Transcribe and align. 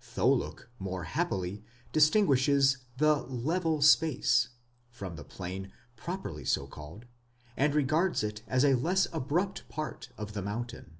Tholiick, 0.00 0.66
more 0.78 1.02
happily, 1.02 1.64
distinguishes 1.90 2.78
the 2.98 3.16
/evel 3.24 3.82
space, 3.82 4.46
τόπος 4.46 4.46
πεδινὸς, 4.46 4.48
from 4.96 5.16
the 5.16 5.24
plain 5.24 5.72
properly 5.96 6.44
so 6.44 6.68
called, 6.68 7.04
and 7.56 7.74
regards 7.74 8.22
it 8.22 8.42
as 8.46 8.64
a 8.64 8.74
less 8.76 9.08
abrupt 9.12 9.68
part 9.68 10.10
of 10.16 10.34
the 10.34 10.42
mountain. 10.42 10.98